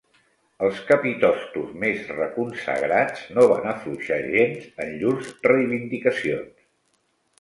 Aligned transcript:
Els 0.67 0.77
capitostos 0.91 1.75
més 1.83 2.07
reconsagrats 2.15 3.27
no 3.35 3.45
van 3.53 3.69
afluixar 3.75 4.19
gens 4.33 4.67
en 4.87 4.97
llurs 5.03 5.31
reivindicacions. 5.53 6.57